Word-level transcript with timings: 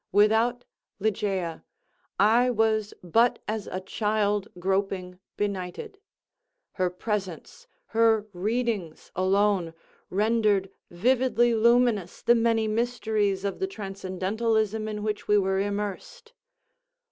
Without 0.11 0.65
Ligeia 0.99 1.63
I 2.19 2.49
was 2.49 2.91
but 3.03 3.37
as 3.47 3.67
a 3.67 3.79
child 3.79 4.47
groping 4.57 5.19
benighted. 5.37 5.99
Her 6.71 6.89
presence, 6.89 7.67
her 7.93 8.25
readings 8.33 9.11
alone, 9.15 9.75
rendered 10.09 10.71
vividly 10.89 11.53
luminous 11.53 12.23
the 12.23 12.33
many 12.33 12.67
mysteries 12.67 13.45
of 13.45 13.59
the 13.59 13.67
transcendentalism 13.67 14.87
in 14.87 15.03
which 15.03 15.27
we 15.27 15.37
were 15.37 15.59
immersed. 15.59 16.33